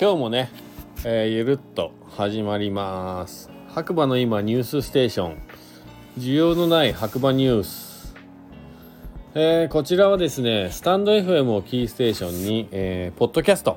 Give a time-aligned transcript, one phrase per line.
[0.00, 0.50] 今日もね、
[1.04, 3.50] えー、ゆるっと始まります。
[3.68, 5.42] 白馬の今ニュースステーション。
[6.16, 8.14] 需要のない白馬ニュース、
[9.34, 13.76] えー、こちらはですねスタンド FM をキーステーションに、えー、ポッドキャスト。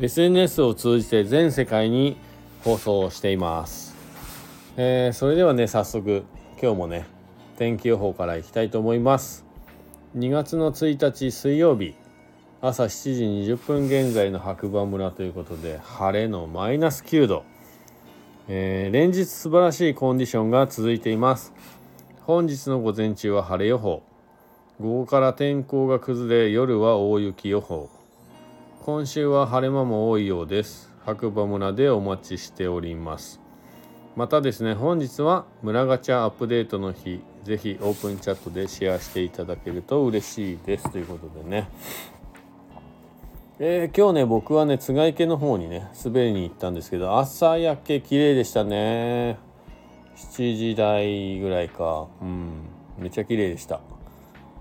[0.00, 2.16] SNS を通じて全世界に
[2.64, 3.94] 放送しています、
[4.78, 6.24] えー、それではね早速
[6.62, 7.04] 今日もね
[7.58, 9.44] 天気予報からいきたいと思います。
[10.16, 12.01] 2月の1日水曜日。
[12.64, 17.44] 朝7時20分現在の白馬村ということで晴れのマイナス9度、
[18.46, 21.52] えー、連日素晴らしいコンディションが続いています。
[22.20, 24.04] 本日の午前中は晴れ予報。
[24.80, 27.90] 午後から天候が崩れ夜は大雪予報。
[28.82, 30.88] 今週は晴れ間も多いようです。
[31.04, 33.40] 白馬村でお待ちしております。
[34.14, 37.24] またですね本日は村ガチャアップデートの日。
[37.42, 40.88] ぜひオープンチャットでシェアしていただけると嬉しいです。
[40.92, 41.68] ということでね。
[43.64, 49.38] えー、今日ね僕はね津賀池の方にね滑りに行ったんですけど朝焼け綺麗でしたね。
[50.16, 52.08] 7時台ぐらいか。
[52.20, 52.50] うん。
[52.98, 53.80] めっちゃ綺麗でした。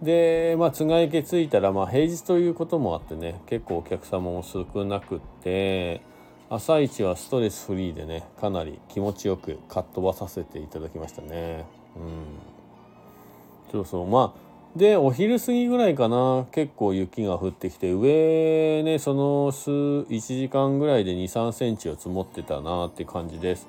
[0.00, 6.00] でまあ津賀池着いたらまあ平日ということもあってね結構お客様も少なくって
[6.48, 11.66] 朝一はストレスフリーでねかなり気持ちよくかっ飛ばさせていただきましたね。
[11.96, 13.70] うん。
[13.70, 14.06] そうそう。
[14.06, 14.45] まあ
[14.76, 16.44] でお昼過ぎぐらいかな。
[16.52, 23.66] 結構雪が降ってきて上ねその数1時間ぐらいで2 3センチを積もってたなって感じです。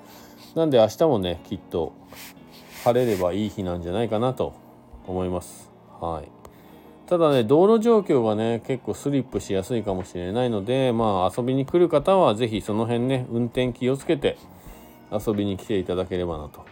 [0.54, 1.94] なんで明日もねきっと
[2.84, 4.54] 晴れればいい日なんじゃないかなと
[5.08, 5.72] 思います。
[6.02, 6.30] はい。
[7.08, 14.38] ただね道路状況がね結構スリップしやすいかもしれないのでまあ遊びに来る方は是非その辺ね運転気をつけて
[15.10, 16.66] 遊びに来ていただければなと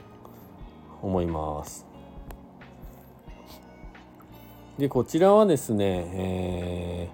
[1.01, 1.94] 思います。
[4.77, 7.09] で、こちらはですね、え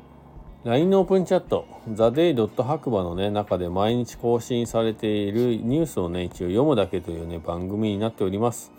[0.66, 2.64] ー、LINE のオープンチャット、theday.
[2.64, 8.72] 白馬のね、中で毎日更新されているニュースをね、一応読むだけというね、番組になっております。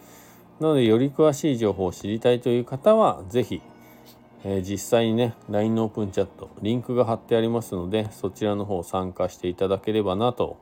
[0.58, 3.62] なので、より詳しい情報を知りたいという方は、ぜひ、
[4.42, 10.56] えー、実際にね、LINE のオープンチャット、リンクが貼ってありますので、そちらの方参加していただければなと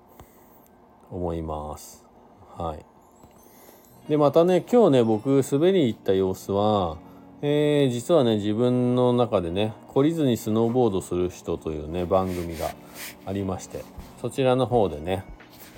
[1.10, 2.04] 思います。
[2.58, 4.10] はい。
[4.10, 6.98] で、またね、今日ね、僕、滑り行った様子は、
[7.42, 12.70] えー、実はね自分の中でね懲りずにスノーボードする人というね番組が
[13.24, 13.82] ありまして
[14.20, 15.24] そちらの方でね、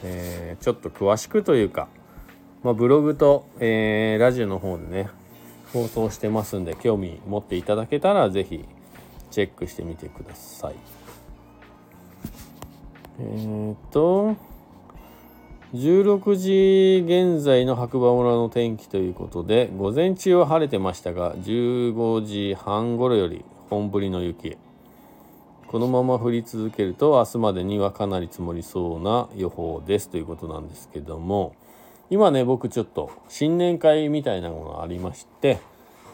[0.02, 1.88] えー、ちょっと詳しくというか、
[2.64, 5.08] まあ、ブログと、えー、ラジオの方でね
[5.72, 8.64] 放送してますんで興味持っていただけたら是非
[9.30, 10.74] チェックしてみてください。
[13.20, 14.36] え、っと
[15.74, 24.58] 16時現在の白馬村の天気ということで午前中は晴れてましたが15時半頃より本降りの雪。
[25.68, 31.56] このまま降り続けると明日までにはかなり積もりそうな予報ですということなんですけども
[32.10, 35.58] 今ね僕ちょっと新年会みたいなものがありまして、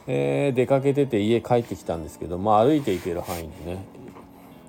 [0.06, 3.84] えー、出かけてて家帰ってきたんですけどまあ歩いていける範囲でね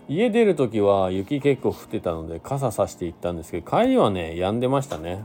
[0.09, 5.23] 家出る時は雪結構降ってたので傘さして行ったんですけど帰りはね止んでましたね。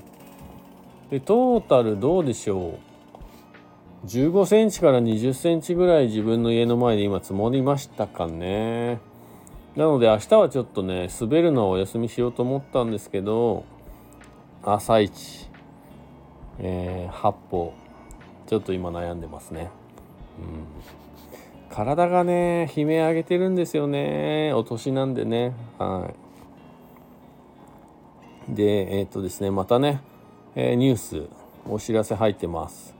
[1.10, 2.78] でトータルどうでしょ
[4.04, 4.06] う。
[4.06, 9.00] 15センチから20センチぐらい自分の家の前で今積もりましたかね。
[9.74, 13.64] なので明日はちょっとね滑るのをお休みしようと思ったんですけど
[14.62, 15.48] 朝一
[16.60, 17.74] えー、8歩
[18.46, 19.70] ちょっと今悩んでますね。
[20.38, 21.13] うん。
[21.74, 24.52] 体がね悲鳴上げてるんですよね。
[24.54, 25.52] お年なんでね。
[25.76, 26.08] は
[28.48, 28.54] い。
[28.54, 30.00] でえっ、とですねまたね、
[30.54, 31.28] えー、ニュース
[31.68, 32.94] お知らせ入ってます、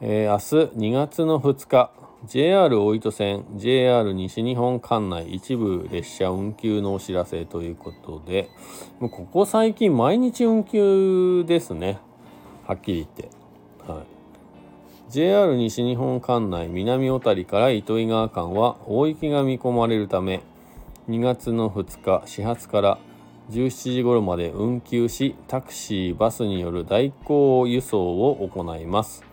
[0.00, 1.90] えー、明日2月の2日
[2.26, 8.48] JR 大糸線 JR 西日本管内一部列車運休のお知らせということで
[9.00, 11.98] もうここ最近毎日運休ですね。
[12.66, 13.37] はっきり言って。
[15.10, 20.42] JR 西日本管内南小谷から糸魚川間は大雪が見込まれるため
[21.08, 22.98] 2月の2日始発から
[23.48, 29.24] 17時頃まで運休しタクシーバスによる代行輸送を行います。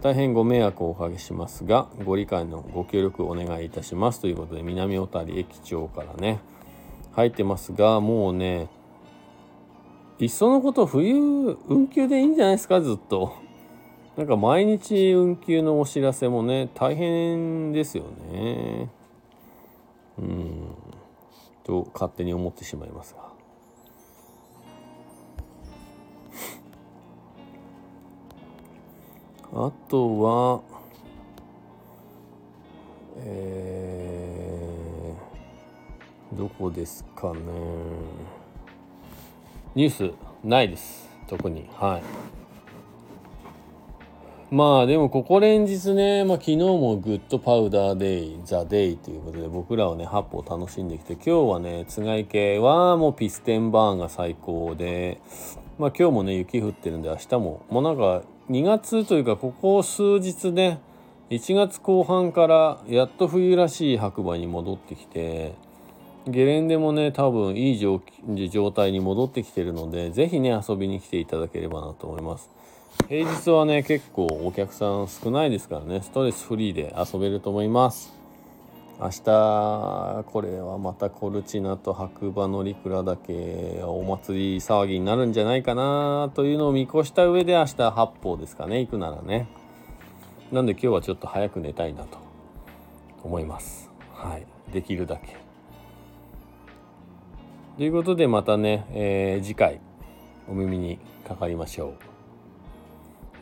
[0.00, 4.22] 大変ご迷惑をおかけしますがご理解のご協力お願いいたします。
[4.22, 6.40] ということで南小谷駅長からね。
[7.12, 8.68] 入ってますがもうね
[10.18, 11.14] いっそのこと冬
[11.68, 13.49] 運休でいいんじゃないですかずっと。
[14.20, 18.90] なんか毎日運休のお知らせもね大変ですよね。
[20.18, 20.74] うん。
[21.64, 23.32] と勝手に思ってしまいますが。
[29.68, 30.60] あとは
[33.16, 37.40] えー、どこですかね。
[39.74, 40.12] ニュース
[40.44, 41.08] ないです。
[41.26, 41.70] 特に。
[41.72, 42.39] はい。
[44.50, 55.20] まあでもここ連日ね、まあ、昨日もグッドパウダーデイザデイということで僕らはね8歩を楽しんできて今日はねつがい系はもうピステンバーンが最高で
[55.78, 60.80] まあ今日もね雪降ってるんで明日ももうなんか2月というかここ数日ね
[61.30, 65.54] 1月後半からやっと冬らしい白馬に戻ってきて
[66.26, 68.00] ゲレンデもね多分いい状
[68.72, 72.50] 態に戻ってきてるので是非ね遊びに来ていただければなと思います。
[73.08, 76.00] 平日はね結構お客さん少ないですからね。
[76.02, 78.12] ストレスフリーで遊べると思います。
[79.00, 88.80] 明日これはまたコルチナと白馬乗鞍岳お祭り騒ぎになるんじゃないかなというのを見越した上で明日八方ですかね。
[88.80, 89.48] 行くならね。
[90.52, 92.18] なんで今日はちょっと早く寝たいなと
[93.24, 93.90] 思います。
[94.12, 94.46] はい。
[94.72, 95.36] できるだけ。
[97.78, 99.80] ということでまたね、えー、次回
[100.48, 102.09] お耳にかかりましょう。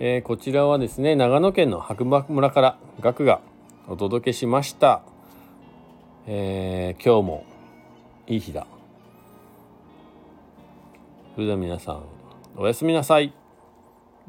[0.00, 3.40] えー、こちらはですね長野県の白馬村から額が
[3.88, 5.02] お届けしました、
[6.28, 7.44] えー、今日も
[8.28, 8.66] いい日だ。
[11.34, 12.02] それでは皆さん
[12.56, 13.32] おやすみなさい。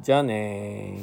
[0.01, 0.98] じゃあね